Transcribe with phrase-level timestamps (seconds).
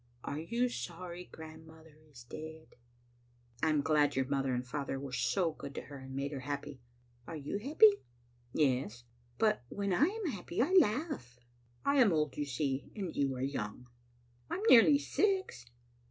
[0.23, 2.73] Are you sorry grandmother is dead?""
[3.63, 6.39] I am glad your mother and father were so good to her and made her
[6.41, 6.81] so happy.""
[7.27, 7.97] Are you happy?"
[8.51, 9.03] "Yes.""
[9.37, 11.37] But when I am happy I laugh."
[11.85, 13.89] "I am old, you see, and you are young.""
[14.49, 15.67] I am nearly six.